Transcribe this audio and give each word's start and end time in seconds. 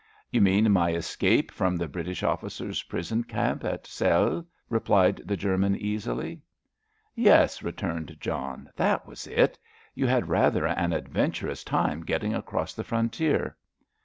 "You 0.31 0.41
mean 0.41 0.71
my 0.71 0.93
escape 0.93 1.51
from 1.51 1.77
the 1.77 1.87
British 1.87 2.23
officers' 2.23 2.81
prison 2.81 3.23
camp 3.23 3.63
at 3.63 3.85
Celle," 3.85 4.47
replied 4.67 5.21
the 5.25 5.37
German, 5.37 5.75
easily. 5.75 6.41
"Yes," 7.13 7.61
returned 7.61 8.17
John, 8.19 8.71
"that 8.75 9.05
was 9.05 9.27
it. 9.27 9.59
You 9.93 10.07
had 10.07 10.27
rather 10.27 10.65
an 10.65 10.91
adventurous 10.91 11.63
time 11.63 12.03
getting 12.03 12.33
across 12.33 12.73
the 12.73 12.83
frontier." 12.83 13.55